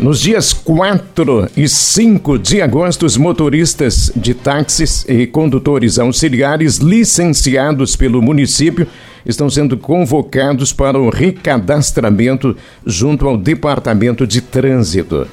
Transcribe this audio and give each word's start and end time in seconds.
Nos 0.00 0.20
dias 0.20 0.52
4 0.52 1.50
e 1.56 1.68
5 1.68 2.38
de 2.38 2.60
agosto, 2.60 3.06
os 3.06 3.16
motoristas 3.16 4.10
de 4.14 4.34
táxis 4.34 5.04
e 5.08 5.26
condutores 5.26 5.98
auxiliares 5.98 6.78
licenciados 6.78 7.94
pelo 7.94 8.20
município 8.20 8.86
estão 9.24 9.48
sendo 9.48 9.76
convocados 9.76 10.72
para 10.72 10.98
o 10.98 11.10
recadastramento 11.10 12.56
junto 12.84 13.26
ao 13.26 13.36
Departamento 13.36 14.26
de 14.26 14.40
Trânsito. 14.40 15.26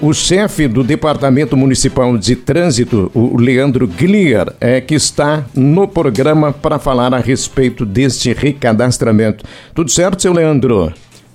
O 0.00 0.14
chefe 0.14 0.66
do 0.66 0.82
Departamento 0.82 1.56
Municipal 1.56 2.16
de 2.16 2.34
Trânsito, 2.36 3.10
o 3.14 3.36
Leandro 3.36 3.86
Glier, 3.86 4.50
é 4.58 4.80
que 4.80 4.94
está 4.94 5.44
no 5.54 5.86
programa 5.86 6.52
para 6.52 6.78
falar 6.78 7.12
a 7.12 7.18
respeito 7.18 7.84
deste 7.84 8.32
recadastramento. 8.32 9.44
Tudo 9.74 9.90
certo, 9.90 10.22
seu 10.22 10.32
Leandro? 10.32 10.92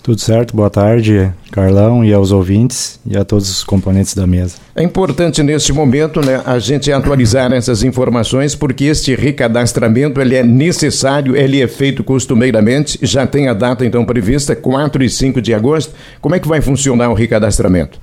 Tudo 0.09 0.21
certo, 0.21 0.55
boa 0.55 0.71
tarde, 0.71 1.31
Carlão, 1.51 2.03
e 2.03 2.11
aos 2.11 2.31
ouvintes 2.31 2.99
e 3.05 3.15
a 3.15 3.23
todos 3.23 3.47
os 3.47 3.63
componentes 3.63 4.15
da 4.15 4.25
mesa. 4.25 4.55
É 4.75 4.81
importante 4.81 5.43
neste 5.43 5.71
momento 5.71 6.19
né, 6.19 6.41
a 6.47 6.57
gente 6.57 6.91
atualizar 6.91 7.53
essas 7.53 7.83
informações, 7.83 8.55
porque 8.55 8.85
este 8.85 9.13
recadastramento 9.13 10.19
ele 10.19 10.33
é 10.33 10.41
necessário, 10.41 11.37
ele 11.37 11.61
é 11.61 11.67
feito 11.67 12.03
costumeiramente, 12.03 12.97
já 13.03 13.27
tem 13.27 13.49
a 13.49 13.53
data 13.53 13.85
então 13.85 14.03
prevista, 14.03 14.55
4 14.55 15.03
e 15.03 15.09
5 15.11 15.39
de 15.43 15.53
agosto. 15.53 15.93
Como 16.19 16.33
é 16.33 16.39
que 16.39 16.47
vai 16.47 16.59
funcionar 16.59 17.09
o 17.09 17.13
recadastramento? 17.13 17.99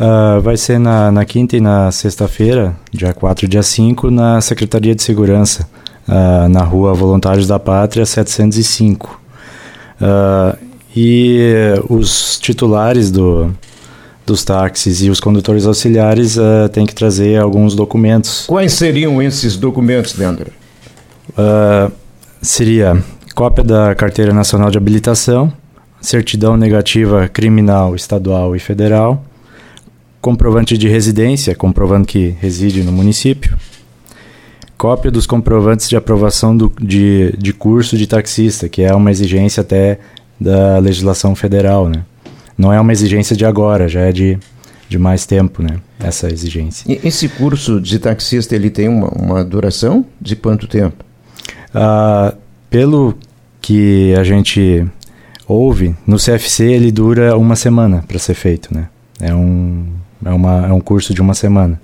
Uh, 0.00 0.40
vai 0.40 0.56
ser 0.56 0.80
na, 0.80 1.12
na 1.12 1.26
quinta 1.26 1.54
e 1.54 1.60
na 1.60 1.92
sexta-feira, 1.92 2.74
dia 2.90 3.12
4 3.12 3.44
e 3.44 3.48
dia 3.48 3.62
5, 3.62 4.10
na 4.10 4.40
Secretaria 4.40 4.94
de 4.94 5.02
Segurança, 5.02 5.68
uh, 6.08 6.48
na 6.48 6.62
rua 6.62 6.94
Voluntários 6.94 7.46
da 7.46 7.58
Pátria, 7.58 8.06
705. 8.06 9.20
Uh, 10.00 10.65
e 10.96 11.74
os 11.90 12.38
titulares 12.40 13.10
do, 13.10 13.54
dos 14.24 14.42
táxis 14.42 15.02
e 15.02 15.10
os 15.10 15.20
condutores 15.20 15.66
auxiliares 15.66 16.38
uh, 16.38 16.68
têm 16.72 16.86
que 16.86 16.94
trazer 16.94 17.38
alguns 17.38 17.74
documentos. 17.74 18.46
Quais 18.46 18.72
seriam 18.72 19.20
esses 19.20 19.56
documentos, 19.56 20.16
Leandro? 20.16 20.50
Uh, 21.30 21.92
seria 22.40 23.02
cópia 23.34 23.62
da 23.62 23.94
Carteira 23.94 24.32
Nacional 24.32 24.70
de 24.70 24.78
Habilitação, 24.78 25.52
certidão 26.00 26.56
negativa 26.56 27.28
criminal 27.28 27.94
estadual 27.94 28.56
e 28.56 28.58
federal, 28.58 29.22
comprovante 30.20 30.78
de 30.78 30.88
residência, 30.88 31.54
comprovando 31.54 32.06
que 32.06 32.34
reside 32.40 32.82
no 32.82 32.90
município, 32.90 33.56
cópia 34.78 35.10
dos 35.10 35.26
comprovantes 35.26 35.88
de 35.88 35.96
aprovação 35.96 36.56
do, 36.56 36.72
de, 36.80 37.34
de 37.38 37.52
curso 37.52 37.96
de 37.96 38.06
taxista, 38.06 38.68
que 38.68 38.82
é 38.82 38.94
uma 38.94 39.10
exigência 39.10 39.60
até 39.60 39.98
da 40.40 40.78
legislação 40.78 41.34
federal, 41.34 41.88
né? 41.88 42.04
Não 42.56 42.72
é 42.72 42.80
uma 42.80 42.92
exigência 42.92 43.36
de 43.36 43.44
agora, 43.44 43.88
já 43.88 44.00
é 44.00 44.12
de, 44.12 44.38
de 44.88 44.98
mais 44.98 45.26
tempo, 45.26 45.62
né? 45.62 45.78
Essa 45.98 46.32
exigência. 46.32 46.90
E 46.90 47.06
esse 47.06 47.28
curso 47.28 47.80
de 47.80 47.98
taxista, 47.98 48.54
ele 48.54 48.70
tem 48.70 48.88
uma, 48.88 49.08
uma 49.08 49.44
duração 49.44 50.04
de 50.20 50.36
quanto 50.36 50.66
tempo? 50.66 51.04
Ah, 51.74 52.34
pelo 52.70 53.14
que 53.60 54.14
a 54.14 54.24
gente 54.24 54.86
ouve, 55.46 55.94
no 56.06 56.16
CFC 56.16 56.64
ele 56.64 56.90
dura 56.90 57.36
uma 57.36 57.56
semana 57.56 58.04
para 58.06 58.18
ser 58.18 58.34
feito, 58.34 58.74
né? 58.74 58.88
É 59.20 59.34
um, 59.34 59.86
é, 60.24 60.30
uma, 60.30 60.66
é 60.66 60.72
um 60.72 60.80
curso 60.80 61.14
de 61.14 61.20
uma 61.20 61.34
semana. 61.34 61.80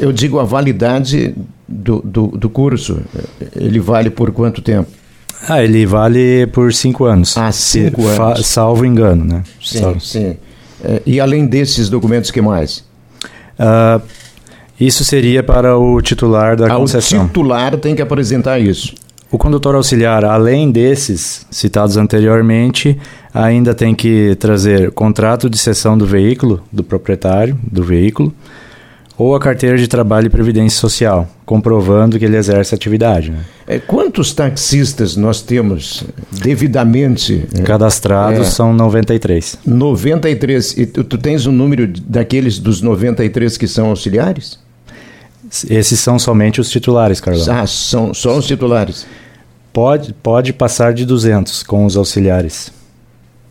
Eu 0.00 0.12
digo 0.12 0.38
a 0.38 0.44
validade 0.44 1.34
do, 1.66 2.00
do, 2.00 2.26
do 2.28 2.50
curso. 2.50 3.00
Ele 3.56 3.80
vale 3.80 4.10
por 4.10 4.30
quanto 4.30 4.60
tempo? 4.60 4.90
Ah, 5.48 5.62
ele 5.62 5.86
vale 5.86 6.46
por 6.48 6.72
cinco 6.72 7.04
anos. 7.04 7.36
Ah, 7.36 7.50
cinco 7.50 8.06
anos. 8.06 8.46
Salvo 8.46 8.84
engano, 8.84 9.24
né? 9.24 9.42
Sim, 9.62 9.78
salvo. 9.78 10.00
sim. 10.00 10.36
É, 10.82 11.02
e 11.06 11.20
além 11.20 11.46
desses 11.46 11.88
documentos, 11.88 12.30
que 12.30 12.40
mais? 12.40 12.84
Uh, 13.58 14.00
isso 14.80 15.04
seria 15.04 15.42
para 15.42 15.76
o 15.76 16.00
titular 16.00 16.56
da 16.56 16.66
ah, 16.66 16.76
concessão. 16.76 17.24
O 17.24 17.26
titular 17.28 17.76
tem 17.76 17.94
que 17.94 18.02
apresentar 18.02 18.58
isso. 18.58 18.94
O 19.30 19.38
condutor 19.38 19.76
auxiliar, 19.76 20.24
além 20.24 20.72
desses 20.72 21.46
citados 21.50 21.96
anteriormente, 21.96 22.98
ainda 23.32 23.74
tem 23.74 23.94
que 23.94 24.34
trazer 24.36 24.90
contrato 24.90 25.48
de 25.48 25.56
cessão 25.56 25.96
do 25.96 26.04
veículo, 26.04 26.60
do 26.72 26.82
proprietário 26.82 27.56
do 27.62 27.84
veículo, 27.84 28.34
ou 29.20 29.36
a 29.36 29.38
carteira 29.38 29.76
de 29.76 29.86
trabalho 29.86 30.28
e 30.28 30.30
previdência 30.30 30.80
social, 30.80 31.28
comprovando 31.44 32.18
que 32.18 32.24
ele 32.24 32.38
exerce 32.38 32.74
atividade. 32.74 33.30
Né? 33.30 33.40
É, 33.66 33.78
quantos 33.78 34.32
taxistas 34.32 35.14
nós 35.14 35.42
temos 35.42 36.04
devidamente 36.32 37.46
é, 37.54 37.60
cadastrados? 37.60 38.40
É, 38.40 38.50
são 38.50 38.72
93. 38.72 39.58
93. 39.66 40.78
E 40.78 40.86
tu, 40.86 41.04
tu 41.04 41.18
tens 41.18 41.44
o 41.44 41.50
um 41.50 41.52
número 41.52 41.86
daqueles 41.86 42.58
dos 42.58 42.80
93 42.80 43.58
que 43.58 43.68
são 43.68 43.90
auxiliares? 43.90 44.58
Esses 45.68 46.00
são 46.00 46.18
somente 46.18 46.58
os 46.58 46.70
titulares, 46.70 47.20
Carlão. 47.20 47.44
Ah, 47.50 47.66
são 47.66 48.14
só 48.14 48.38
os 48.38 48.46
titulares. 48.46 49.06
Pode, 49.70 50.14
pode 50.14 50.54
passar 50.54 50.94
de 50.94 51.04
200 51.04 51.62
com 51.62 51.84
os 51.84 51.94
auxiliares 51.94 52.72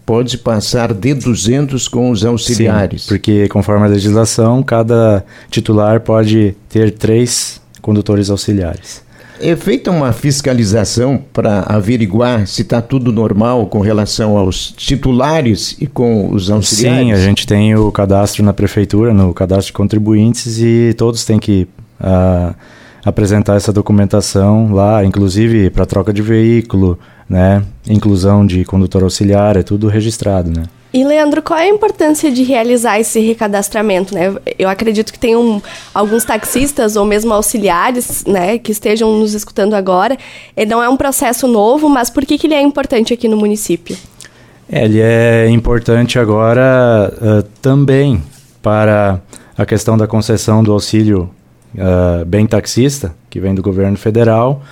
pode 0.10 0.40
passar 0.40 0.92
de 0.92 1.14
200 1.14 1.88
com 1.88 2.10
os 2.10 2.26
auxiliares. 2.26 3.04
Sim, 3.04 3.10
porque 3.10 3.48
conforme 3.48 3.86
a 3.86 3.90
legislação, 3.90 4.64
cada 4.64 5.24
titular 5.52 6.02
pode 6.02 6.56
ter 6.68 6.90
três 6.90 7.62
condutores 7.80 8.32
auxiliares. 8.32 9.04
É 9.40 9.56
feita 9.56 9.92
uma 9.92 10.12
fiscalização 10.12 11.24
para 11.32 11.60
averiguar 11.60 12.48
se 12.48 12.64
está 12.64 12.82
tudo 12.82 13.12
normal 13.12 13.68
com 13.68 13.82
relação 13.82 14.36
aos 14.36 14.72
titulares 14.72 15.78
e 15.80 15.86
com 15.86 16.34
os 16.34 16.50
auxiliares? 16.50 17.06
Sim, 17.06 17.12
a 17.12 17.18
gente 17.20 17.46
tem 17.46 17.76
o 17.76 17.92
cadastro 17.92 18.44
na 18.44 18.52
prefeitura, 18.52 19.14
no 19.14 19.32
cadastro 19.32 19.68
de 19.68 19.74
contribuintes, 19.74 20.60
e 20.60 20.92
todos 20.98 21.24
têm 21.24 21.38
que 21.38 21.68
uh, 22.02 22.56
apresentar 23.06 23.58
essa 23.58 23.72
documentação 23.72 24.74
lá, 24.74 25.06
inclusive 25.06 25.70
para 25.70 25.86
troca 25.86 26.12
de 26.12 26.24
veículo, 26.24 26.98
né? 27.30 27.64
Inclusão 27.88 28.46
de 28.46 28.66
condutor 28.66 29.04
auxiliar, 29.04 29.56
é 29.56 29.64
tudo 29.64 29.88
registrado, 29.88 30.50
né? 30.50 30.64
E 30.92 31.04
Leandro, 31.04 31.44
qual 31.44 31.60
é 31.60 31.64
a 31.64 31.70
importância 31.70 32.32
de 32.32 32.42
realizar 32.42 33.00
esse 33.00 33.20
recadastramento, 33.20 34.16
né? 34.16 34.34
Eu 34.58 34.68
acredito 34.68 35.14
que 35.14 35.20
tenham 35.20 35.62
alguns 35.94 36.26
taxistas 36.26 36.96
ou 36.96 37.06
mesmo 37.06 37.32
auxiliares, 37.32 38.26
né, 38.26 38.58
que 38.58 38.72
estejam 38.72 39.20
nos 39.20 39.36
escutando 39.36 39.76
agora. 39.76 40.18
Ele 40.58 40.72
não 40.72 40.82
é 40.82 40.90
um 40.90 40.98
processo 40.98 41.48
novo, 41.48 41.88
mas 41.88 42.10
por 42.10 42.26
que, 42.26 42.40
que 42.40 42.48
ele 42.48 42.56
é 42.56 42.62
importante 42.62 43.14
aqui 43.14 43.28
no 43.28 43.38
município? 43.38 43.96
É, 44.72 44.86
ele 44.86 45.00
é 45.00 45.48
importante 45.50 46.18
agora 46.18 47.14
uh, 47.22 47.44
também 47.62 48.24
para 48.62 49.22
a 49.56 49.66
questão 49.66 49.96
da 49.96 50.08
concessão 50.08 50.64
do 50.64 50.72
auxílio 50.72 51.30
uh, 51.76 52.26
bem 52.26 52.48
taxista, 52.48 53.14
que 53.30 53.40
vem 53.40 53.54
do 53.54 53.62
governo 53.62 53.98
federal, 53.98 54.64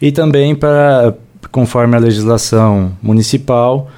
e 0.00 0.10
também 0.10 0.54
para 0.54 1.14
conforme 1.52 1.94
a 1.94 2.00
legislação 2.00 2.96
municipal, 3.02 3.88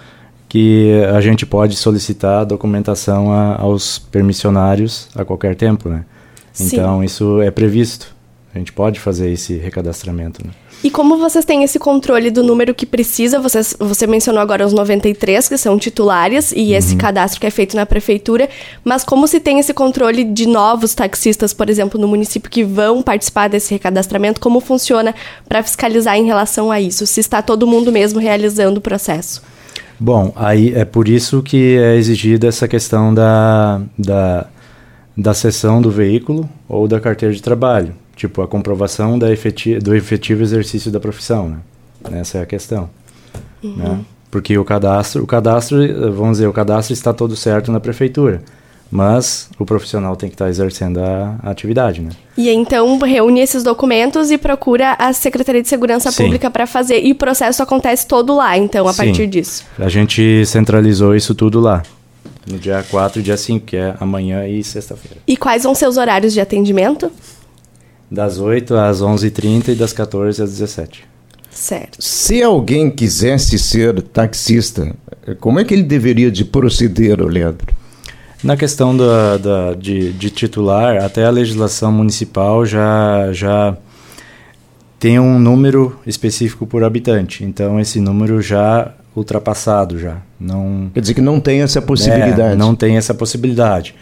que 0.48 1.02
a 1.14 1.20
gente 1.20 1.46
pode 1.46 1.76
solicitar 1.76 2.44
documentação 2.44 3.32
a, 3.32 3.60
aos 3.60 3.98
permissionários 3.98 5.08
a 5.14 5.24
qualquer 5.24 5.54
tempo, 5.56 5.88
né? 5.88 6.04
Sim. 6.52 6.66
Então, 6.66 7.02
isso 7.02 7.40
é 7.40 7.50
previsto. 7.50 8.14
A 8.54 8.58
gente 8.58 8.72
pode 8.72 9.00
fazer 9.00 9.30
esse 9.30 9.56
recadastramento, 9.56 10.46
né? 10.46 10.52
E 10.84 10.90
como 10.90 11.16
vocês 11.16 11.46
têm 11.46 11.64
esse 11.64 11.78
controle 11.78 12.30
do 12.30 12.42
número 12.42 12.74
que 12.74 12.84
precisa? 12.84 13.40
Vocês, 13.40 13.74
você 13.80 14.06
mencionou 14.06 14.42
agora 14.42 14.66
os 14.66 14.74
93, 14.74 15.48
que 15.48 15.56
são 15.56 15.78
titulares, 15.78 16.52
e 16.52 16.60
uhum. 16.60 16.74
esse 16.74 16.94
cadastro 16.94 17.40
que 17.40 17.46
é 17.46 17.50
feito 17.50 17.74
na 17.74 17.86
prefeitura. 17.86 18.50
Mas 18.84 19.02
como 19.02 19.26
se 19.26 19.40
tem 19.40 19.58
esse 19.58 19.72
controle 19.72 20.24
de 20.24 20.46
novos 20.46 20.94
taxistas, 20.94 21.54
por 21.54 21.70
exemplo, 21.70 21.98
no 21.98 22.06
município 22.06 22.50
que 22.50 22.62
vão 22.62 23.00
participar 23.00 23.48
desse 23.48 23.72
recadastramento? 23.72 24.38
Como 24.38 24.60
funciona 24.60 25.14
para 25.48 25.62
fiscalizar 25.62 26.18
em 26.18 26.26
relação 26.26 26.70
a 26.70 26.78
isso? 26.78 27.06
Se 27.06 27.18
está 27.18 27.40
todo 27.40 27.66
mundo 27.66 27.90
mesmo 27.90 28.20
realizando 28.20 28.76
o 28.76 28.82
processo? 28.82 29.42
Bom, 29.98 30.34
aí 30.36 30.74
é 30.74 30.84
por 30.84 31.08
isso 31.08 31.42
que 31.42 31.78
é 31.78 31.96
exigida 31.96 32.46
essa 32.46 32.68
questão 32.68 33.14
da, 33.14 33.80
da, 33.98 34.46
da 35.16 35.32
sessão 35.32 35.80
do 35.80 35.90
veículo 35.90 36.46
ou 36.68 36.86
da 36.86 37.00
carteira 37.00 37.34
de 37.34 37.40
trabalho 37.40 38.03
tipo 38.16 38.42
a 38.42 38.48
comprovação 38.48 39.18
da 39.18 39.26
do 39.82 39.94
efetivo 39.94 40.42
exercício 40.42 40.90
da 40.90 41.00
profissão, 41.00 41.48
né? 41.48 41.58
Essa 42.12 42.38
é 42.38 42.42
a 42.42 42.46
questão, 42.46 42.88
uhum. 43.62 43.76
né? 43.76 44.00
Porque 44.30 44.58
o 44.58 44.64
cadastro, 44.64 45.22
o 45.22 45.26
cadastro, 45.26 45.78
vamos 46.12 46.38
dizer, 46.38 46.48
o 46.48 46.52
cadastro 46.52 46.92
está 46.92 47.12
todo 47.12 47.36
certo 47.36 47.70
na 47.70 47.78
prefeitura, 47.78 48.42
mas 48.90 49.48
o 49.58 49.64
profissional 49.64 50.16
tem 50.16 50.28
que 50.28 50.34
estar 50.34 50.48
exercendo 50.48 50.98
a, 50.98 51.36
a 51.42 51.50
atividade, 51.50 52.00
né? 52.00 52.10
E 52.36 52.50
então 52.50 52.98
reúne 52.98 53.40
esses 53.40 53.62
documentos 53.62 54.30
e 54.30 54.38
procura 54.38 54.96
a 54.98 55.12
Secretaria 55.12 55.62
de 55.62 55.68
Segurança 55.68 56.10
Sim. 56.10 56.24
Pública 56.24 56.50
para 56.50 56.66
fazer 56.66 57.02
e 57.02 57.12
o 57.12 57.14
processo 57.14 57.62
acontece 57.62 58.06
todo 58.06 58.34
lá, 58.34 58.58
então 58.58 58.86
a 58.88 58.92
Sim. 58.92 59.04
partir 59.04 59.26
disso. 59.26 59.64
A 59.78 59.88
gente 59.88 60.44
centralizou 60.46 61.14
isso 61.14 61.34
tudo 61.34 61.60
lá. 61.60 61.82
No 62.46 62.58
dia 62.58 62.84
4 62.90 63.20
e 63.20 63.22
dia 63.22 63.36
5, 63.36 63.64
que 63.64 63.76
é 63.76 63.94
amanhã 63.98 64.46
e 64.46 64.62
sexta-feira. 64.62 65.16
E 65.26 65.36
quais 65.36 65.62
vão 65.62 65.74
ser 65.74 65.88
os 65.88 65.96
horários 65.96 66.32
de 66.32 66.40
atendimento? 66.40 67.10
Das 68.10 68.38
8 68.38 68.74
às 68.76 69.00
11h30 69.00 69.68
e 69.68 69.74
das 69.74 69.92
14 69.92 70.42
às 70.42 70.50
17 70.50 71.14
Certo. 71.54 71.98
Se 72.00 72.42
alguém 72.42 72.90
quisesse 72.90 73.58
ser 73.58 74.02
taxista, 74.02 74.92
como 75.38 75.60
é 75.60 75.64
que 75.64 75.72
ele 75.72 75.84
deveria 75.84 76.30
de 76.30 76.44
proceder, 76.44 77.20
Leandro? 77.20 77.72
Na 78.42 78.56
questão 78.56 78.94
da, 78.94 79.38
da 79.38 79.74
de, 79.74 80.12
de, 80.12 80.30
titular, 80.30 81.02
até 81.02 81.24
a 81.24 81.30
legislação 81.30 81.90
municipal 81.92 82.66
já, 82.66 83.32
já 83.32 83.76
tem 84.98 85.18
um 85.18 85.38
número 85.38 85.98
específico 86.06 86.66
por 86.66 86.84
habitante. 86.84 87.44
Então, 87.44 87.80
esse 87.80 88.00
número 88.00 88.42
já 88.42 88.92
ultrapassado 89.16 89.98
já. 89.98 90.18
Não, 90.38 90.90
Quer 90.92 91.00
dizer 91.00 91.14
que 91.14 91.22
não 91.22 91.40
tem 91.40 91.62
essa 91.62 91.80
possibilidade. 91.80 92.52
É, 92.52 92.56
não 92.56 92.74
tem 92.74 92.96
essa 92.96 93.14
possibilidade. 93.14 93.94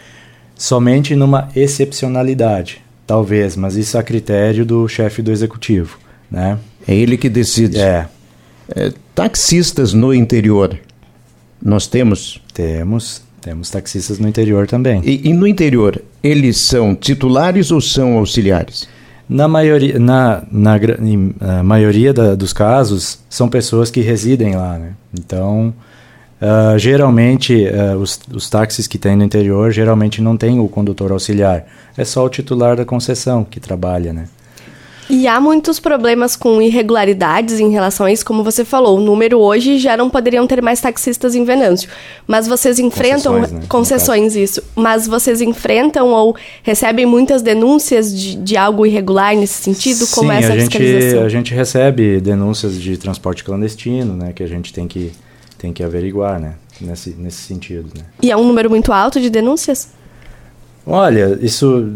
Somente 0.55 1.15
numa 1.15 1.47
excepcionalidade, 1.55 2.82
talvez, 3.05 3.55
mas 3.55 3.75
isso 3.75 3.97
a 3.97 4.03
critério 4.03 4.65
do 4.65 4.87
chefe 4.87 5.21
do 5.21 5.31
executivo. 5.31 5.97
Né? 6.29 6.57
É 6.87 6.95
ele 6.95 7.17
que 7.17 7.29
decide. 7.29 7.79
É. 7.79 8.07
é. 8.75 8.91
Taxistas 9.13 9.93
no 9.93 10.13
interior, 10.13 10.77
nós 11.61 11.87
temos? 11.87 12.41
Temos. 12.53 13.21
Temos 13.41 13.69
taxistas 13.69 14.19
no 14.19 14.27
interior 14.27 14.67
também. 14.67 15.01
E, 15.03 15.29
e 15.29 15.33
no 15.33 15.45
interior, 15.45 16.01
eles 16.23 16.57
são 16.57 16.95
titulares 16.95 17.71
ou 17.71 17.81
são 17.81 18.17
auxiliares? 18.17 18.87
Na 19.27 19.49
maioria, 19.49 19.99
na, 19.99 20.43
na, 20.49 20.79
na 21.41 21.63
maioria 21.63 22.13
da, 22.13 22.35
dos 22.35 22.53
casos, 22.53 23.19
são 23.29 23.49
pessoas 23.49 23.91
que 23.91 23.99
residem 23.99 24.55
lá. 24.55 24.77
Né? 24.77 24.93
Então, 25.13 25.73
uh, 26.43 26.77
geralmente, 26.77 27.65
uh, 27.65 27.97
os, 27.97 28.19
os 28.33 28.49
táxis 28.49 28.87
que 28.87 28.97
tem 28.97 29.15
no 29.15 29.23
interior, 29.23 29.71
geralmente 29.71 30.21
não 30.21 30.35
tem 30.35 30.59
o 30.59 30.67
condutor 30.67 31.11
auxiliar. 31.11 31.65
É 31.97 32.03
só 32.03 32.25
o 32.25 32.29
titular 32.29 32.75
da 32.75 32.85
concessão 32.85 33.43
que 33.43 33.59
trabalha, 33.59 34.11
né? 34.11 34.27
E 35.09 35.27
há 35.27 35.39
muitos 35.39 35.79
problemas 35.79 36.35
com 36.35 36.61
irregularidades 36.61 37.59
em 37.59 37.69
relação 37.69 38.05
a 38.05 38.11
isso, 38.11 38.25
como 38.25 38.43
você 38.43 38.63
falou. 38.63 38.97
O 38.97 39.01
número 39.01 39.37
hoje 39.37 39.77
já 39.77 39.97
não 39.97 40.09
poderiam 40.09 40.47
ter 40.47 40.61
mais 40.61 40.79
taxistas 40.79 41.35
em 41.35 41.43
Venâncio. 41.43 41.89
Mas 42.25 42.47
vocês 42.47 42.79
enfrentam. 42.79 43.33
Concessões, 43.33 43.51
né? 43.51 43.67
concessões 43.67 44.35
isso. 44.35 44.63
Mas 44.75 45.07
vocês 45.07 45.41
enfrentam 45.41 46.07
ou 46.09 46.35
recebem 46.63 47.05
muitas 47.05 47.41
denúncias 47.41 48.17
de, 48.17 48.35
de 48.35 48.55
algo 48.55 48.85
irregular 48.85 49.35
nesse 49.35 49.61
sentido? 49.61 50.05
Sim, 50.05 50.15
como 50.15 50.31
é 50.31 50.39
essa 50.39 50.53
a 50.53 50.57
gente, 50.57 50.77
a 50.77 51.29
gente 51.29 51.53
recebe 51.53 52.21
denúncias 52.21 52.79
de 52.79 52.97
transporte 52.97 53.43
clandestino, 53.43 54.15
né? 54.15 54.31
Que 54.33 54.43
a 54.43 54.47
gente 54.47 54.71
tem 54.71 54.87
que, 54.87 55.11
tem 55.63 55.71
que 55.71 55.81
averiguar, 55.81 56.41
né? 56.41 56.55
Nesse, 56.81 57.11
nesse 57.11 57.37
sentido. 57.37 57.89
Né? 57.97 58.03
E 58.21 58.29
é 58.29 58.35
um 58.35 58.45
número 58.45 58.69
muito 58.69 58.91
alto 58.91 59.21
de 59.21 59.29
denúncias? 59.29 59.93
Olha, 60.85 61.39
isso 61.41 61.89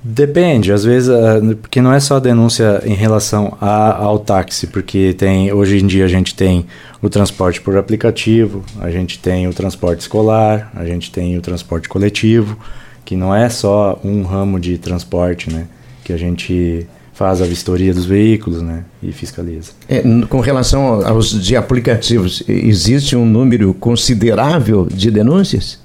Depende, 0.00 0.72
às 0.72 0.84
vezes, 0.84 1.10
ah, 1.10 1.40
porque 1.60 1.82
não 1.82 1.92
é 1.92 1.98
só 1.98 2.20
denúncia 2.20 2.80
em 2.86 2.94
relação 2.94 3.58
a, 3.60 3.96
ao 3.96 4.20
táxi, 4.20 4.68
porque 4.68 5.12
tem 5.12 5.52
hoje 5.52 5.78
em 5.78 5.86
dia 5.86 6.04
a 6.04 6.08
gente 6.08 6.36
tem 6.36 6.64
o 7.02 7.10
transporte 7.10 7.60
por 7.60 7.76
aplicativo, 7.76 8.64
a 8.80 8.92
gente 8.92 9.18
tem 9.18 9.48
o 9.48 9.52
transporte 9.52 10.00
escolar, 10.00 10.70
a 10.74 10.84
gente 10.84 11.10
tem 11.10 11.36
o 11.36 11.42
transporte 11.42 11.88
coletivo, 11.88 12.56
que 13.04 13.16
não 13.16 13.34
é 13.34 13.48
só 13.48 13.98
um 14.04 14.22
ramo 14.22 14.60
de 14.60 14.78
transporte, 14.78 15.52
né? 15.52 15.66
Que 16.04 16.12
a 16.12 16.16
gente 16.16 16.86
faz 17.18 17.42
a 17.42 17.44
vistoria 17.44 17.92
dos 17.92 18.04
veículos, 18.04 18.62
né? 18.62 18.84
E 19.02 19.10
fiscaliza. 19.10 19.72
É, 19.88 20.04
com 20.28 20.38
relação 20.38 21.04
aos 21.04 21.30
de 21.30 21.56
aplicativos, 21.56 22.44
existe 22.46 23.16
um 23.16 23.26
número 23.26 23.74
considerável 23.74 24.86
de 24.88 25.10
denúncias? 25.10 25.80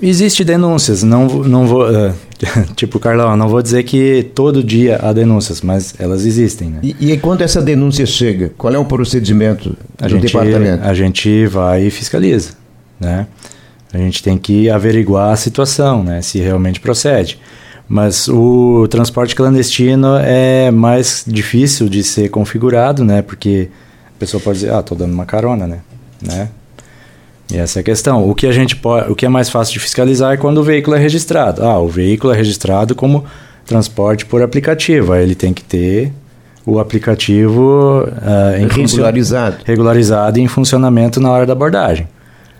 Existe 0.00 0.44
denúncias, 0.44 1.02
não, 1.02 1.26
não 1.26 1.66
vou. 1.66 1.90
Uh, 1.90 2.14
tipo, 2.74 2.98
Carlão, 2.98 3.36
não 3.36 3.48
vou 3.48 3.60
dizer 3.60 3.82
que 3.82 4.22
todo 4.34 4.64
dia 4.64 4.98
há 5.02 5.12
denúncias, 5.12 5.60
mas 5.60 5.94
elas 5.98 6.24
existem, 6.24 6.70
né? 6.70 6.80
E, 6.82 7.12
e 7.12 7.18
quando 7.18 7.42
essa 7.42 7.60
denúncia 7.60 8.06
chega, 8.06 8.50
qual 8.56 8.72
é 8.72 8.78
o 8.78 8.86
procedimento 8.86 9.76
a 10.00 10.04
do 10.04 10.14
gente, 10.14 10.22
departamento? 10.22 10.84
A 10.84 10.94
gente 10.94 11.46
vai 11.48 11.82
e 11.82 11.90
fiscaliza, 11.90 12.52
né? 12.98 13.26
A 13.92 13.98
gente 13.98 14.22
tem 14.22 14.38
que 14.38 14.70
averiguar 14.70 15.32
a 15.34 15.36
situação, 15.36 16.02
né? 16.02 16.22
Se 16.22 16.38
realmente 16.38 16.80
procede. 16.80 17.38
Mas 17.88 18.28
o 18.28 18.86
transporte 18.88 19.34
clandestino 19.34 20.16
é 20.18 20.70
mais 20.70 21.24
difícil 21.26 21.88
de 21.88 22.02
ser 22.02 22.28
configurado, 22.28 23.02
né? 23.02 23.22
Porque 23.22 23.70
a 24.14 24.18
pessoa 24.18 24.40
pode 24.40 24.58
dizer, 24.58 24.72
ah, 24.72 24.82
tô 24.82 24.94
dando 24.94 25.14
uma 25.14 25.24
carona, 25.24 25.66
né? 25.66 25.78
né? 26.20 26.48
E 27.50 27.56
essa 27.56 27.78
é 27.78 27.80
a 27.80 27.82
questão. 27.82 28.28
O 28.28 28.34
que 28.34 28.46
a 28.46 28.52
gente 28.52 28.76
pode, 28.76 29.10
o 29.10 29.16
que 29.16 29.24
é 29.24 29.28
mais 29.28 29.48
fácil 29.48 29.72
de 29.72 29.80
fiscalizar 29.80 30.34
é 30.34 30.36
quando 30.36 30.58
o 30.58 30.62
veículo 30.62 30.96
é 30.96 30.98
registrado. 30.98 31.64
Ah, 31.64 31.78
o 31.78 31.88
veículo 31.88 32.32
é 32.32 32.36
registrado 32.36 32.94
como 32.94 33.24
transporte 33.64 34.26
por 34.26 34.42
aplicativo. 34.42 35.14
Aí 35.14 35.22
ele 35.22 35.34
tem 35.34 35.54
que 35.54 35.64
ter 35.64 36.12
o 36.66 36.78
aplicativo 36.78 38.04
uh, 38.04 38.68
regularizado. 38.68 39.56
regularizado 39.64 40.38
e 40.38 40.42
em 40.42 40.48
funcionamento 40.48 41.18
na 41.18 41.30
hora 41.30 41.46
da 41.46 41.54
abordagem. 41.54 42.06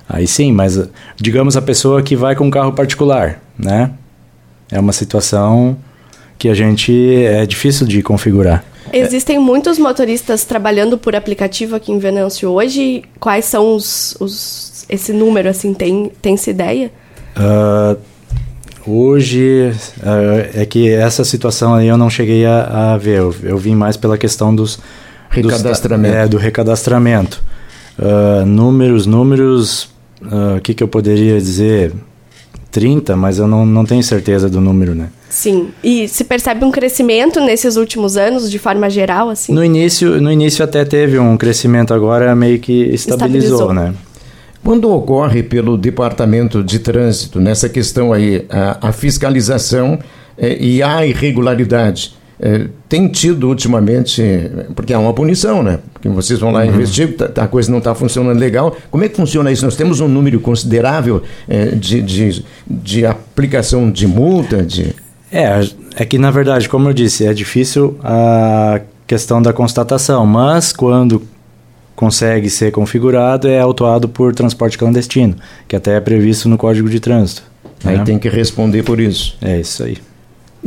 Aí 0.08 0.26
sim, 0.26 0.52
mas 0.52 0.80
digamos 1.16 1.54
a 1.58 1.60
pessoa 1.60 2.00
que 2.00 2.16
vai 2.16 2.34
com 2.34 2.46
um 2.46 2.50
carro 2.50 2.72
particular, 2.72 3.38
né? 3.58 3.90
É 4.70 4.78
uma 4.78 4.92
situação 4.92 5.76
que 6.38 6.48
a 6.48 6.54
gente 6.54 6.92
é 7.24 7.44
difícil 7.44 7.86
de 7.86 8.02
configurar. 8.02 8.64
Existem 8.92 9.38
muitos 9.38 9.78
motoristas 9.78 10.44
trabalhando 10.44 10.96
por 10.96 11.14
aplicativo 11.14 11.76
aqui 11.76 11.92
em 11.92 11.98
Venâncio 11.98 12.50
hoje. 12.50 13.02
Quais 13.18 13.44
são 13.44 13.74
os, 13.74 14.16
os 14.18 14.86
esse 14.88 15.12
número, 15.12 15.48
assim, 15.48 15.74
tem, 15.74 16.10
tem 16.22 16.34
essa 16.34 16.50
ideia? 16.50 16.90
Uh, 17.36 17.98
hoje, 18.86 19.72
uh, 19.98 20.58
é 20.58 20.64
que 20.64 20.90
essa 20.90 21.24
situação 21.24 21.74
aí 21.74 21.88
eu 21.88 21.98
não 21.98 22.08
cheguei 22.08 22.46
a, 22.46 22.94
a 22.94 22.96
ver. 22.96 23.18
Eu, 23.18 23.34
eu, 23.42 23.58
vim 23.58 23.74
mais 23.74 23.96
pela 23.96 24.16
questão 24.16 24.54
dos... 24.54 24.78
Recadastramento. 25.28 26.14
Dos, 26.14 26.24
é, 26.24 26.28
do 26.28 26.36
recadastramento. 26.38 27.42
Uh, 27.98 28.46
números, 28.46 29.06
números... 29.06 29.90
O 30.56 30.60
que, 30.60 30.74
que 30.74 30.82
eu 30.82 30.88
poderia 30.88 31.38
dizer? 31.38 31.92
30, 32.78 33.16
mas 33.16 33.40
eu 33.40 33.48
não, 33.48 33.66
não 33.66 33.84
tenho 33.84 34.04
certeza 34.04 34.48
do 34.48 34.60
número, 34.60 34.94
né? 34.94 35.08
Sim. 35.28 35.70
E 35.82 36.06
se 36.06 36.22
percebe 36.22 36.64
um 36.64 36.70
crescimento 36.70 37.40
nesses 37.40 37.74
últimos 37.74 38.16
anos, 38.16 38.48
de 38.48 38.56
forma 38.56 38.88
geral, 38.88 39.30
assim? 39.30 39.52
No 39.52 39.64
início, 39.64 40.20
no 40.20 40.30
início 40.30 40.64
até 40.64 40.84
teve 40.84 41.18
um 41.18 41.36
crescimento, 41.36 41.92
agora 41.92 42.36
meio 42.36 42.60
que 42.60 42.72
estabilizou, 42.84 43.72
estabilizou. 43.72 43.74
né? 43.74 43.92
Quando 44.62 44.92
ocorre 44.92 45.42
pelo 45.42 45.76
Departamento 45.76 46.62
de 46.62 46.78
Trânsito, 46.78 47.40
nessa 47.40 47.68
questão 47.68 48.12
aí, 48.12 48.46
a, 48.48 48.88
a 48.88 48.92
fiscalização 48.92 49.98
é, 50.36 50.56
e 50.62 50.80
a 50.80 51.04
irregularidade, 51.04 52.14
é, 52.40 52.66
tem 52.88 53.08
tido 53.08 53.48
ultimamente, 53.48 54.22
porque 54.74 54.92
há 54.92 54.98
uma 54.98 55.12
punição, 55.12 55.62
né? 55.62 55.80
Porque 55.92 56.08
vocês 56.08 56.38
vão 56.38 56.52
lá 56.52 56.60
uhum. 56.60 56.66
investir, 56.66 57.16
tá, 57.16 57.44
a 57.44 57.48
coisa 57.48 57.70
não 57.70 57.78
está 57.78 57.94
funcionando 57.94 58.38
legal. 58.38 58.76
Como 58.90 59.02
é 59.02 59.08
que 59.08 59.16
funciona 59.16 59.50
isso? 59.50 59.64
Nós 59.64 59.76
temos 59.76 60.00
um 60.00 60.08
número 60.08 60.38
considerável 60.40 61.22
é, 61.48 61.66
de, 61.66 62.00
de, 62.00 62.44
de 62.66 63.04
aplicação 63.04 63.90
de 63.90 64.06
multa? 64.06 64.62
De... 64.62 64.94
É, 65.32 65.60
é 65.96 66.04
que 66.04 66.18
na 66.18 66.30
verdade, 66.30 66.68
como 66.68 66.88
eu 66.88 66.92
disse, 66.92 67.26
é 67.26 67.34
difícil 67.34 67.98
a 68.02 68.80
questão 69.06 69.42
da 69.42 69.52
constatação, 69.52 70.24
mas 70.24 70.72
quando 70.72 71.22
consegue 71.96 72.48
ser 72.48 72.70
configurado 72.70 73.48
é 73.48 73.58
autuado 73.58 74.08
por 74.08 74.32
transporte 74.32 74.78
clandestino, 74.78 75.34
que 75.66 75.74
até 75.74 75.96
é 75.96 76.00
previsto 76.00 76.48
no 76.48 76.56
Código 76.56 76.88
de 76.88 77.00
Trânsito. 77.00 77.42
Aí 77.84 77.98
né? 77.98 78.04
tem 78.04 78.18
que 78.18 78.28
responder 78.28 78.84
por 78.84 79.00
isso. 79.00 79.36
É 79.42 79.58
isso 79.58 79.82
aí. 79.82 79.98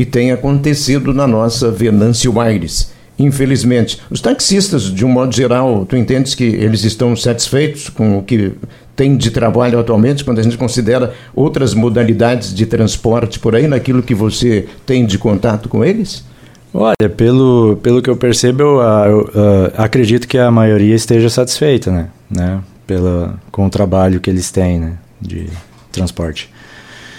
E 0.02 0.06
tem 0.06 0.32
acontecido 0.32 1.14
na 1.14 1.28
nossa 1.28 1.70
Venâncio 1.70 2.40
Aires. 2.42 2.92
Infelizmente, 3.20 4.02
os 4.10 4.20
taxistas, 4.20 4.86
de 4.86 5.06
um 5.06 5.10
modo 5.10 5.32
geral, 5.32 5.86
tu 5.86 5.96
entendes 5.96 6.34
que 6.34 6.44
eles 6.44 6.84
estão 6.84 7.16
satisfeitos 7.16 7.88
com 7.88 8.18
o 8.18 8.24
que 8.24 8.52
tem 8.96 9.16
de 9.16 9.30
trabalho 9.30 9.78
atualmente, 9.78 10.26
quando 10.26 10.40
a 10.40 10.42
gente 10.42 10.58
considera 10.58 11.14
outras 11.36 11.76
modalidades 11.76 12.52
de 12.52 12.66
transporte 12.66 13.38
por 13.38 13.56
aí, 13.56 13.68
naquilo 13.68 14.02
que 14.02 14.16
você 14.16 14.66
tem 14.88 15.06
de 15.06 15.20
contato 15.20 15.70
com 15.70 15.86
eles? 15.86 16.26
Olha, 16.74 17.10
pelo, 17.16 17.78
pelo 17.84 18.02
que 18.02 18.10
eu 18.10 18.18
percebo, 18.18 18.64
eu, 18.64 18.80
eu, 18.80 19.32
eu 19.36 19.72
acredito 19.78 20.28
que 20.28 20.40
a 20.40 20.50
maioria 20.50 20.96
esteja 20.96 21.30
satisfeita, 21.30 21.92
né? 21.92 22.10
né? 22.28 22.60
Pela, 22.88 23.40
com 23.52 23.68
o 23.68 23.70
trabalho 23.70 24.20
que 24.20 24.32
eles 24.32 24.50
têm, 24.50 24.80
né? 24.80 24.94
De 25.22 25.46
transporte. 25.92 26.51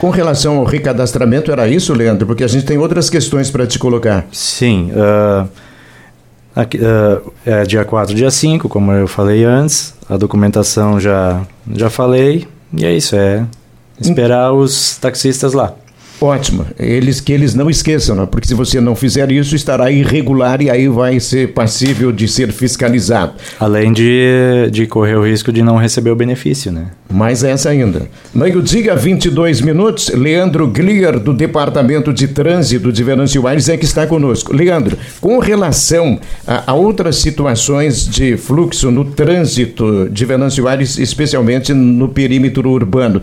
Com 0.02 0.10
relação 0.10 0.58
ao 0.58 0.64
recadastramento, 0.64 1.52
era 1.52 1.68
isso, 1.68 1.94
Leandro? 1.94 2.26
Porque 2.26 2.42
a 2.42 2.48
gente 2.48 2.64
tem 2.64 2.76
outras 2.76 3.08
questões 3.08 3.52
para 3.52 3.68
te 3.68 3.78
colocar. 3.78 4.26
Sim. 4.32 4.90
Uh, 4.90 5.48
aqui, 6.56 6.76
uh, 6.78 7.32
é 7.46 7.62
dia 7.62 7.84
4, 7.84 8.12
dia 8.12 8.28
5, 8.28 8.68
como 8.68 8.90
eu 8.90 9.06
falei 9.06 9.44
antes. 9.44 9.94
A 10.10 10.16
documentação 10.16 10.98
já, 10.98 11.42
já 11.72 11.88
falei. 11.88 12.48
E 12.76 12.84
é 12.84 12.92
isso, 12.92 13.14
é 13.14 13.46
esperar 14.00 14.52
os 14.52 14.96
taxistas 14.96 15.52
lá. 15.52 15.72
Ótimo. 16.20 16.66
Eles 16.78 17.20
que 17.20 17.32
eles 17.32 17.54
não 17.54 17.70
esqueçam, 17.70 18.16
né? 18.16 18.26
porque 18.26 18.48
se 18.48 18.54
você 18.54 18.80
não 18.80 18.96
fizer 18.96 19.30
isso, 19.30 19.54
estará 19.54 19.88
irregular 19.88 20.60
e 20.62 20.68
aí 20.68 20.88
vai 20.88 21.20
ser 21.20 21.52
passível 21.52 22.10
de 22.10 22.26
ser 22.26 22.50
fiscalizado. 22.50 23.34
Além 23.58 23.92
de, 23.92 24.68
de 24.72 24.86
correr 24.88 25.14
o 25.14 25.24
risco 25.24 25.52
de 25.52 25.62
não 25.62 25.76
receber 25.76 26.10
o 26.10 26.16
benefício, 26.16 26.72
né? 26.72 26.90
Mais 27.12 27.44
essa 27.44 27.68
ainda. 27.68 28.08
Meio-dia, 28.34 28.96
22 28.96 29.60
minutos. 29.60 30.08
Leandro 30.08 30.66
Glier, 30.66 31.18
do 31.18 31.34
Departamento 31.34 32.12
de 32.12 32.28
Trânsito 32.28 32.90
de 32.90 33.04
Venâncio 33.04 33.46
Aires, 33.46 33.68
é 33.68 33.76
que 33.76 33.84
está 33.84 34.06
conosco. 34.06 34.54
Leandro, 34.54 34.96
com 35.20 35.38
relação 35.38 36.18
a, 36.46 36.72
a 36.72 36.74
outras 36.74 37.16
situações 37.16 38.08
de 38.08 38.36
fluxo 38.36 38.90
no 38.90 39.04
trânsito 39.04 40.08
de 40.10 40.24
Venâncio 40.24 40.66
Aires, 40.66 40.98
especialmente 40.98 41.74
no 41.74 42.08
perímetro 42.08 42.70
urbano, 42.70 43.20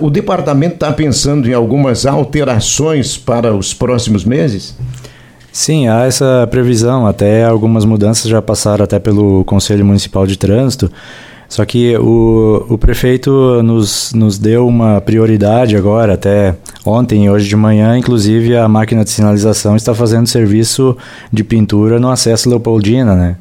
o 0.00 0.10
departamento 0.10 0.74
está 0.74 0.92
pensando 0.92 1.48
em 1.48 1.54
algumas 1.54 2.06
alterações 2.06 3.16
para 3.16 3.54
os 3.54 3.72
próximos 3.74 4.24
meses? 4.24 4.76
Sim, 5.52 5.86
há 5.86 6.06
essa 6.06 6.48
previsão. 6.50 7.06
Até 7.06 7.44
algumas 7.44 7.84
mudanças 7.84 8.30
já 8.30 8.40
passaram 8.40 8.84
até 8.84 8.98
pelo 8.98 9.44
Conselho 9.44 9.84
Municipal 9.84 10.26
de 10.26 10.38
Trânsito. 10.38 10.90
Só 11.52 11.66
que 11.66 11.94
o, 11.98 12.64
o 12.66 12.78
prefeito 12.78 13.62
nos, 13.62 14.10
nos 14.14 14.38
deu 14.38 14.66
uma 14.66 15.02
prioridade 15.02 15.76
agora, 15.76 16.14
até 16.14 16.54
ontem 16.82 17.26
e 17.26 17.30
hoje 17.30 17.46
de 17.46 17.54
manhã, 17.54 17.98
inclusive 17.98 18.56
a 18.56 18.66
máquina 18.66 19.04
de 19.04 19.10
sinalização 19.10 19.76
está 19.76 19.94
fazendo 19.94 20.26
serviço 20.26 20.96
de 21.30 21.44
pintura 21.44 22.00
no 22.00 22.10
acesso 22.10 22.48
Leopoldina, 22.48 23.14
né? 23.14 23.36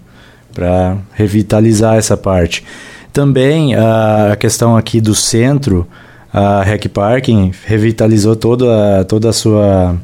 Para 0.54 0.98
revitalizar 1.14 1.96
essa 1.96 2.18
parte. 2.18 2.66
Também 3.14 3.76
a 3.76 4.36
questão 4.38 4.76
aqui 4.76 5.00
do 5.00 5.16
centro, 5.16 5.88
a 6.34 6.64
Rec 6.64 6.90
Parking 6.90 7.54
revitalizou 7.66 8.36
toda, 8.36 9.06
toda 9.06 9.30
a 9.30 9.34
sua 9.34 9.96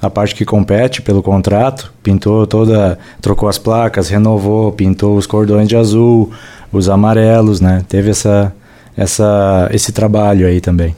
a 0.00 0.10
parte 0.10 0.34
que 0.34 0.44
compete 0.44 1.00
pelo 1.02 1.22
contrato, 1.22 1.92
pintou 2.02 2.46
toda, 2.46 2.98
trocou 3.20 3.48
as 3.48 3.58
placas, 3.58 4.08
renovou, 4.08 4.72
pintou 4.72 5.16
os 5.16 5.26
cordões 5.26 5.68
de 5.68 5.76
azul, 5.76 6.30
os 6.72 6.88
amarelos, 6.88 7.60
né? 7.60 7.84
Teve 7.88 8.10
essa, 8.10 8.54
essa, 8.96 9.68
esse 9.72 9.92
trabalho 9.92 10.46
aí 10.46 10.60
também. 10.60 10.94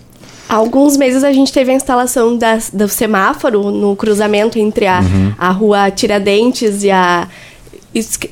Há 0.49 0.57
alguns 0.57 0.97
meses 0.97 1.25
a 1.25 1.33
gente 1.33 1.53
teve 1.53 1.73
a 1.73 1.75
instalação 1.75 2.37
das, 2.37 2.71
do 2.71 2.89
semáforo 2.89 3.71
no 3.71 3.97
cruzamento 3.97 4.59
entre 4.59 4.87
a, 4.87 5.01
uhum. 5.01 5.33
a 5.39 5.51
rua 5.51 5.91
Tiradentes 5.91 6.83
e 6.85 6.91
a 6.91 7.27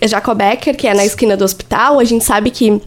Jacobecker, 0.03 0.77
que 0.77 0.87
é 0.87 0.95
na 0.95 1.05
esquina 1.05 1.37
do 1.37 1.45
hospital. 1.45 1.99
A 1.99 2.05
gente 2.05 2.25
sabe 2.25 2.51
que 2.51 2.81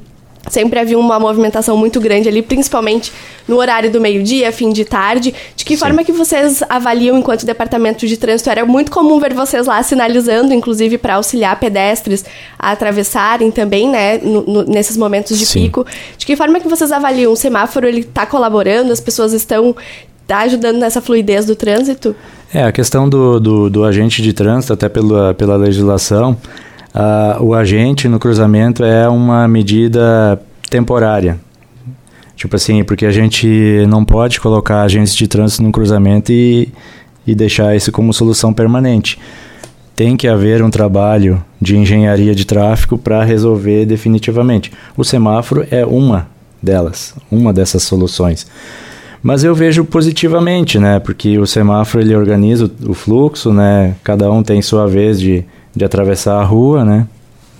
sempre 0.50 0.80
havia 0.80 0.98
uma 0.98 1.20
movimentação 1.20 1.78
muito 1.78 2.00
grande 2.00 2.30
ali, 2.30 2.42
principalmente 2.42 3.12
no 3.48 3.58
horário 3.58 3.92
do 3.92 4.00
meio-dia, 4.00 4.52
fim 4.52 4.72
de 4.72 4.86
tarde. 4.86 5.34
De 5.56 5.66
que 5.66 5.75
Sim. 5.75 5.80
forma 5.80 6.04
que 6.04 6.12
vocês 6.12 6.64
avaliam 6.70 7.18
enquanto 7.18 7.46
departamento 7.46 8.08
de 8.08 8.18
trânsito? 8.18 8.50
Era 8.50 8.66
muito 8.66 8.92
comum 8.92 9.20
ver 9.20 9.34
vocês 9.34 9.68
lá 9.68 9.82
sinalizando, 9.84 10.54
inclusive 10.54 10.98
para 10.98 11.16
auxiliar 11.16 11.60
pedestres 11.60 12.25
a 12.58 12.72
atravessarem 12.72 13.52
também, 13.52 13.90
né, 13.90 14.18
no, 14.20 14.42
no, 14.44 14.64
nesses 14.64 14.98
momentos 14.98 15.38
de 15.38 15.46
Sim. 15.46 15.64
pico. 15.64 15.86
De 16.18 16.25
que 16.25 16.36
forma 16.36 16.60
que 16.60 16.68
vocês 16.68 16.92
avaliam? 16.92 17.32
O 17.32 17.36
semáforo 17.36 17.88
ele 17.88 18.02
está 18.02 18.25
colaborando? 18.25 18.92
As 18.92 19.00
pessoas 19.00 19.34
estão 19.34 19.75
tá 20.28 20.40
ajudando 20.40 20.78
nessa 20.78 21.02
fluidez 21.02 21.46
do 21.46 21.56
trânsito? 21.56 22.16
É, 22.54 22.64
a 22.64 22.72
questão 22.72 23.08
do, 23.08 23.40
do, 23.40 23.70
do 23.70 23.84
agente 23.84 24.22
de 24.22 24.34
trânsito, 24.34 24.74
até 24.74 24.88
pela, 24.88 25.34
pela 25.34 25.56
legislação, 25.56 26.38
uh, 26.96 27.44
o 27.44 27.54
agente 27.54 28.08
no 28.08 28.18
cruzamento 28.18 28.84
é 28.84 29.08
uma 29.08 29.48
medida 29.48 30.42
temporária. 30.70 31.40
Tipo 32.36 32.56
assim, 32.56 32.84
porque 32.84 33.06
a 33.06 33.12
gente 33.12 33.86
não 33.88 34.04
pode 34.04 34.40
colocar 34.40 34.82
agentes 34.82 35.16
de 35.16 35.28
trânsito 35.28 35.64
no 35.64 35.72
cruzamento 35.72 36.32
e, 36.32 36.70
e 37.25 37.36
deixar 37.36 37.75
isso 37.75 37.92
como 37.92 38.14
solução 38.14 38.54
permanente. 38.54 39.20
Tem 39.96 40.18
que 40.18 40.28
haver 40.28 40.62
um 40.62 40.70
trabalho 40.70 41.44
de 41.62 41.78
engenharia 41.78 42.36
de 42.36 42.46
tráfego 42.46 42.98
para 42.98 43.24
resolver 43.24 43.86
definitivamente. 43.86 44.72
O 44.98 45.06
semáforo 45.06 45.66
é 45.72 45.86
uma 45.86 46.28
delas, 46.62 47.16
uma 47.32 47.54
dessas 47.54 47.84
soluções. 47.84 48.46
Mas 49.25 49.44
eu 49.44 49.55
vejo 49.55 49.84
positivamente, 49.84 50.77
né? 50.77 51.00
Porque 51.00 51.39
o 51.39 51.48
semáforo 51.48 52.03
ele 52.03 52.15
organiza 52.15 52.70
o, 52.88 52.94
fluxo, 52.94 53.51
né? 53.51 53.96
Cada 54.03 54.29
um 54.32 54.44
tem 54.44 54.62
sua 54.62 54.86
vez 54.88 55.20
de, 55.20 55.44
de 55.75 55.84
atravessar 55.84 56.39
a 56.39 56.44
rua, 56.44 56.86
né? 56.86 57.08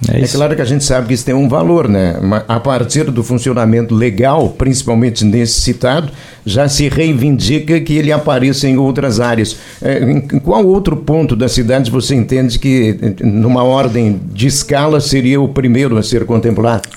É, 0.08 0.22
é, 0.22 0.28
claro 0.28 0.56
que 0.56 0.62
a 0.62 0.66
gente 0.66 0.84
sabe 0.84 1.08
que 1.08 1.16
isso 1.16 1.26
tem 1.26 1.34
um 1.34 1.50
valor, 1.50 1.90
né? 1.90 2.18
A 2.48 2.60
partir 2.60 3.06
do 3.06 3.24
funcionamento 3.24 3.96
legal, 3.96 4.50
principalmente 4.50 5.26
nesse 5.26 5.60
citado, 5.60 6.12
já 6.46 6.70
se 6.70 6.88
reivindica 6.88 7.82
que 7.82 7.94
ele 7.94 8.12
apareça 8.12 8.68
em 8.68 8.78
outras 8.78 9.20
áreas. 9.20 9.58
É, 9.82 10.04
em 10.04 10.22
qual 10.22 10.64
outro 10.68 10.96
ponto 10.96 11.36
da 11.36 11.50
cidade 11.50 11.90
você 11.90 12.14
entende 12.14 12.60
que, 12.60 12.96
numa 13.24 13.64
ordem 13.64 14.22
de 14.32 14.46
escala, 14.46 15.02
seria 15.02 15.42
o 15.42 15.50
primeiro 15.50 15.98
a 15.98 16.04
ser 16.04 16.28
contemplado? 16.28 16.88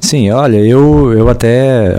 Sim, 0.00 0.30
olha, 0.30 0.56
eu, 0.56 1.12
eu 1.12 1.28
até, 1.28 1.94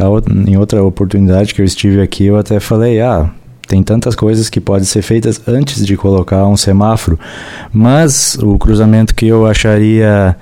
em 0.48 0.58
outra 0.58 0.84
oportunidade 0.84 1.54
que 1.54 1.62
eu 1.62 1.66
estive 1.66 2.02
aqui, 2.02 2.26
eu 2.26 2.38
até 2.38 2.60
falei, 2.60 3.00
ah, 3.00 3.30
tem 3.68 3.82
tantas 3.84 4.16
coisas 4.16 4.50
que 4.50 4.60
podem 4.60 4.84
ser 4.84 5.02
feitas 5.02 5.42
antes 5.48 5.86
de 5.86 5.96
colocar 5.96 6.46
um 6.48 6.58
semáforo, 6.58 7.18
mas 7.72 8.38
o 8.42 8.58
cruzamento 8.58 9.16
que 9.16 9.28
eu 9.28 9.46
acharia 9.46 10.36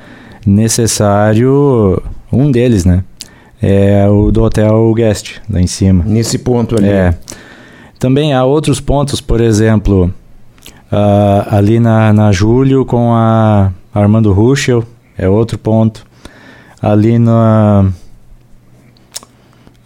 necessário, 0.46 2.02
um 2.32 2.50
deles, 2.50 2.86
né? 2.86 3.04
É 3.62 4.08
o 4.08 4.32
do 4.32 4.42
Hotel 4.42 4.94
Guest, 4.96 5.42
lá 5.50 5.60
em 5.60 5.68
cima. 5.68 6.04
Nesse 6.08 6.40
ponto 6.40 6.78
ali. 6.78 6.88
É. 6.88 7.14
Também 8.00 8.34
há 8.34 8.46
outros 8.46 8.80
pontos, 8.80 9.20
por 9.20 9.42
exemplo, 9.42 10.12
uh, 10.92 11.48
ali 11.52 11.80
na, 11.80 12.14
na 12.14 12.32
Júlio 12.32 12.86
com 12.86 13.14
a 13.14 13.72
Armando 13.94 14.32
Ruschel, 14.32 14.84
é 15.18 15.28
outro 15.28 15.58
ponto. 15.58 16.09
Ali 16.82 17.20
na 17.20 17.92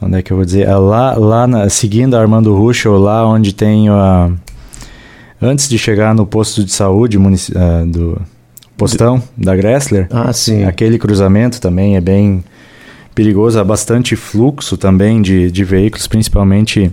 onde 0.03 0.17
é 0.17 0.21
que 0.21 0.31
eu 0.31 0.37
vou 0.37 0.45
dizer? 0.45 0.67
É 0.67 0.75
lá, 0.75 1.15
lá 1.15 1.47
na, 1.47 1.69
seguindo 1.69 2.15
a 2.15 2.19
Armando 2.19 2.55
Ruschel, 2.55 2.97
lá 2.97 3.25
onde 3.27 3.53
tem 3.53 3.89
a. 3.89 4.29
Antes 5.41 5.67
de 5.67 5.77
chegar 5.77 6.13
no 6.13 6.25
posto 6.25 6.63
de 6.63 6.71
saúde 6.71 7.17
uh, 7.17 7.85
do 7.87 8.21
postão 8.77 9.21
de... 9.37 9.45
da 9.45 9.55
Gressler. 9.55 10.07
Ah, 10.11 10.31
sim. 10.31 10.63
Aquele 10.63 10.97
cruzamento 10.97 11.59
também 11.59 11.95
é 11.95 12.01
bem 12.01 12.43
perigoso, 13.13 13.59
há 13.59 13.63
bastante 13.63 14.15
fluxo 14.15 14.77
também 14.77 15.21
de, 15.21 15.51
de 15.51 15.63
veículos, 15.63 16.07
principalmente 16.07 16.91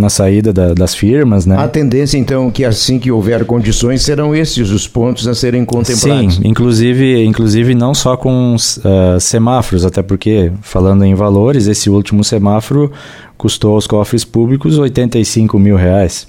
na 0.00 0.10
saída 0.10 0.52
da, 0.52 0.74
das 0.74 0.94
firmas, 0.94 1.46
né? 1.46 1.56
A 1.56 1.68
tendência, 1.68 2.18
então, 2.18 2.50
que 2.50 2.64
assim 2.64 2.98
que 2.98 3.10
houver 3.10 3.44
condições, 3.44 4.02
serão 4.02 4.34
esses 4.34 4.70
os 4.70 4.88
pontos 4.88 5.28
a 5.28 5.34
serem 5.34 5.64
contemplados. 5.64 6.34
Sim, 6.34 6.40
inclusive, 6.44 7.24
inclusive 7.24 7.74
não 7.74 7.94
só 7.94 8.16
com 8.16 8.56
uh, 8.56 9.20
semáforos, 9.20 9.84
até 9.84 10.02
porque, 10.02 10.50
falando 10.62 11.04
em 11.04 11.14
valores, 11.14 11.66
esse 11.66 11.88
último 11.88 12.24
semáforo 12.24 12.90
custou 13.36 13.74
aos 13.74 13.86
cofres 13.86 14.24
públicos 14.24 14.78
85 14.78 15.58
mil 15.58 15.76
reais. 15.76 16.26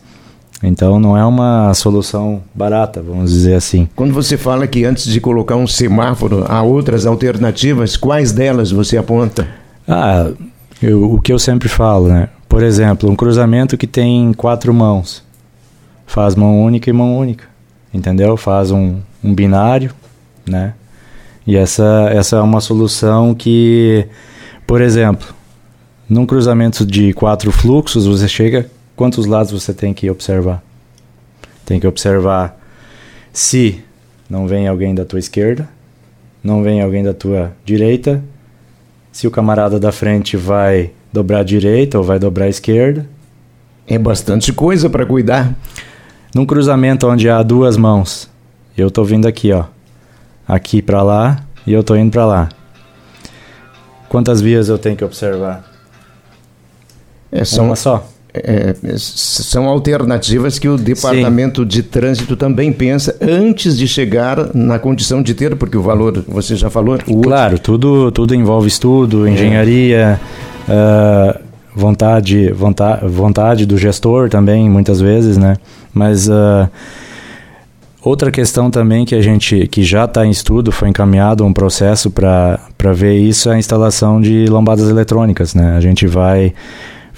Então 0.64 1.00
não 1.00 1.18
é 1.18 1.26
uma 1.26 1.74
solução 1.74 2.42
barata, 2.54 3.02
vamos 3.02 3.32
dizer 3.32 3.56
assim. 3.56 3.88
Quando 3.96 4.14
você 4.14 4.38
fala 4.38 4.68
que 4.68 4.86
antes 4.86 5.06
de 5.06 5.20
colocar 5.20 5.56
um 5.56 5.66
semáforo 5.66 6.46
há 6.48 6.62
outras 6.62 7.06
alternativas, 7.06 7.98
quais 7.98 8.32
delas 8.32 8.72
você 8.72 8.98
aponta? 8.98 9.48
Ah, 9.88 10.30
eu, 10.82 11.14
o 11.14 11.22
que 11.22 11.34
eu 11.34 11.40
sempre 11.40 11.68
falo, 11.68 12.08
né? 12.08 12.30
Por 12.52 12.64
exemplo, 12.64 13.10
um 13.10 13.16
cruzamento 13.16 13.78
que 13.78 13.88
tem 13.88 14.34
quatro 14.34 14.74
mãos. 14.74 15.24
Faz 16.06 16.36
mão 16.36 16.62
única 16.62 16.90
e 16.90 16.94
mão 16.94 17.18
única. 17.18 17.46
Entendeu? 17.94 18.36
Faz 18.36 18.72
um, 18.72 19.00
um 19.24 19.34
binário, 19.34 19.94
né? 20.46 20.74
E 21.48 21.56
essa, 21.56 22.10
essa 22.12 22.36
é 22.36 22.42
uma 22.42 22.60
solução 22.60 23.34
que, 23.34 24.06
por 24.68 24.82
exemplo, 24.82 25.34
num 26.10 26.26
cruzamento 26.26 26.86
de 26.86 27.14
quatro 27.14 27.54
fluxos, 27.54 28.06
você 28.06 28.28
chega, 28.28 28.70
quantos 28.98 29.26
lados 29.26 29.54
você 29.54 29.74
tem 29.74 29.94
que 29.94 30.12
observar? 30.12 30.62
Tem 31.66 31.80
que 31.80 31.88
observar 31.88 32.60
se 33.32 33.82
não 34.30 34.46
vem 34.46 34.68
alguém 34.68 34.94
da 34.94 35.06
tua 35.06 35.20
esquerda, 35.20 35.70
não 36.44 36.62
vem 36.62 36.82
alguém 36.82 37.02
da 37.02 37.14
tua 37.14 37.54
direita, 37.64 38.22
se 39.10 39.26
o 39.26 39.32
camarada 39.32 39.80
da 39.80 39.94
frente 39.94 40.36
vai 40.36 40.92
dobrar 41.12 41.40
à 41.40 41.44
direita 41.44 41.98
ou 41.98 42.04
vai 42.04 42.20
dobrar 42.20 42.46
à 42.46 42.50
esquerda. 42.50 43.06
É 43.88 43.98
bastante 43.98 44.54
coisa 44.54 44.90
para 44.90 45.06
cuidar. 45.06 45.54
Num 46.34 46.46
cruzamento 46.46 47.08
onde 47.08 47.30
há 47.30 47.44
duas 47.44 47.76
mãos, 47.76 48.30
eu 48.78 48.90
tô 48.90 49.04
vindo 49.04 49.28
aqui, 49.28 49.52
ó, 49.52 49.66
aqui 50.48 50.82
para 50.82 51.04
lá 51.04 51.44
e 51.68 51.74
eu 51.74 51.84
tô 51.84 51.96
indo 51.96 52.12
para 52.12 52.26
lá. 52.26 52.50
Quantas 54.08 54.42
vias 54.42 54.70
eu 54.70 54.78
tenho 54.78 54.96
que 54.96 55.04
observar? 55.04 55.70
É, 57.32 57.46
são, 57.46 57.66
Uma 57.66 57.76
só. 57.76 58.08
É, 58.34 58.76
são 58.98 59.68
alternativas 59.68 60.58
que 60.58 60.68
o 60.68 60.78
Departamento 60.78 61.62
Sim. 61.62 61.68
de 61.68 61.84
Trânsito 61.84 62.36
também 62.36 62.72
pensa 62.72 63.16
antes 63.22 63.78
de 63.78 63.88
chegar 63.88 64.54
na 64.54 64.80
condição 64.80 65.22
de 65.22 65.34
ter, 65.34 65.56
porque 65.56 65.78
o 65.78 65.82
valor, 65.82 66.24
você 66.28 66.56
já 66.56 66.70
falou. 66.70 66.98
claro, 67.24 67.60
tudo, 67.60 68.12
tudo 68.12 68.34
envolve 68.34 68.68
estudo, 68.68 69.28
é. 69.94 70.20
Uh, 70.68 71.40
vontade, 71.76 72.52
vontade, 72.52 73.08
vontade 73.08 73.66
do 73.66 73.78
gestor 73.78 74.30
também, 74.30 74.70
muitas 74.70 75.00
vezes, 75.00 75.38
né? 75.38 75.58
Mas 75.94 76.28
uh, 76.28 76.70
Outra 78.04 78.32
questão 78.32 78.72
também 78.72 79.06
que 79.06 79.14
a 79.14 79.22
gente 79.22 79.68
que 79.68 79.84
já 79.84 80.06
está 80.06 80.26
em 80.26 80.32
estudo, 80.32 80.72
foi 80.72 80.90
encaminhado 80.90 81.46
um 81.46 81.54
processo 81.54 82.10
para 82.10 82.60
ver 82.94 83.16
isso, 83.20 83.50
é 83.50 83.54
a 83.54 83.58
instalação 83.60 84.20
de 84.20 84.48
lambadas 84.48 84.90
eletrônicas. 84.90 85.54
Né? 85.54 85.76
A 85.78 85.80
gente 85.80 86.08
vai 86.08 86.48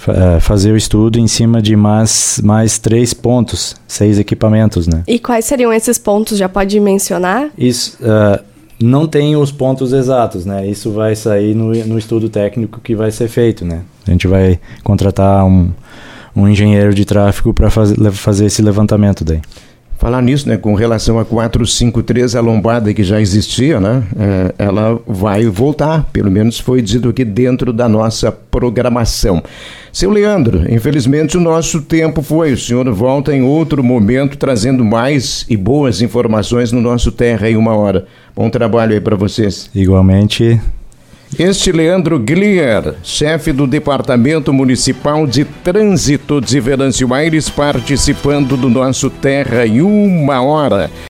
uh, 0.06 0.38
fazer 0.40 0.72
o 0.72 0.76
estudo 0.76 1.18
em 1.18 1.26
cima 1.26 1.62
de 1.62 1.74
mais, 1.74 2.38
mais 2.44 2.78
três 2.78 3.14
pontos, 3.14 3.74
seis 3.88 4.18
equipamentos. 4.18 4.86
Né? 4.86 5.02
E 5.08 5.18
quais 5.18 5.46
seriam 5.46 5.72
esses 5.72 5.96
pontos? 5.96 6.36
Já 6.36 6.50
pode 6.50 6.78
mencionar? 6.78 7.48
Isso. 7.56 7.96
Uh, 8.02 8.44
não 8.80 9.06
tem 9.06 9.36
os 9.36 9.52
pontos 9.52 9.92
exatos, 9.92 10.44
né? 10.44 10.66
Isso 10.66 10.90
vai 10.90 11.14
sair 11.14 11.54
no, 11.54 11.72
no 11.86 11.98
estudo 11.98 12.28
técnico 12.28 12.80
que 12.80 12.94
vai 12.94 13.10
ser 13.10 13.28
feito, 13.28 13.64
né? 13.64 13.82
A 14.06 14.10
gente 14.10 14.26
vai 14.26 14.58
contratar 14.82 15.44
um, 15.44 15.70
um 16.34 16.48
engenheiro 16.48 16.92
de 16.94 17.04
tráfego 17.04 17.54
para 17.54 17.70
faz, 17.70 17.92
fazer 18.12 18.46
esse 18.46 18.60
levantamento 18.62 19.24
daí. 19.24 19.40
Falar 19.98 20.20
nisso, 20.20 20.48
né, 20.48 20.56
com 20.56 20.74
relação 20.74 21.18
a 21.18 21.24
453, 21.24 22.34
a 22.34 22.40
lombada 22.40 22.92
que 22.92 23.02
já 23.02 23.20
existia, 23.20 23.80
né, 23.80 24.02
é, 24.18 24.54
ela 24.58 25.00
vai 25.06 25.46
voltar, 25.46 26.04
pelo 26.12 26.30
menos 26.30 26.58
foi 26.58 26.82
dito 26.82 27.08
aqui 27.08 27.24
dentro 27.24 27.72
da 27.72 27.88
nossa 27.88 28.30
programação. 28.30 29.42
Seu 29.92 30.10
Leandro, 30.10 30.64
infelizmente 30.72 31.36
o 31.36 31.40
nosso 31.40 31.80
tempo 31.80 32.20
foi. 32.20 32.52
O 32.52 32.58
senhor 32.58 32.92
volta 32.92 33.34
em 33.34 33.42
outro 33.42 33.82
momento 33.82 34.36
trazendo 34.36 34.84
mais 34.84 35.46
e 35.48 35.56
boas 35.56 36.02
informações 36.02 36.72
no 36.72 36.80
nosso 36.80 37.12
Terra 37.12 37.48
em 37.48 37.56
uma 37.56 37.76
hora. 37.76 38.04
Bom 38.34 38.50
trabalho 38.50 38.94
aí 38.94 39.00
para 39.00 39.14
vocês. 39.14 39.70
Igualmente, 39.72 40.60
este 41.38 41.72
Leandro 41.72 42.18
Glier, 42.18 42.94
chefe 43.02 43.52
do 43.52 43.66
Departamento 43.66 44.52
Municipal 44.52 45.26
de 45.26 45.44
Trânsito 45.44 46.40
de 46.40 46.60
Venâncio 46.60 47.12
Aires, 47.12 47.48
participando 47.50 48.56
do 48.56 48.68
nosso 48.68 49.10
Terra 49.10 49.66
em 49.66 49.80
uma 49.80 50.42
hora. 50.42 50.90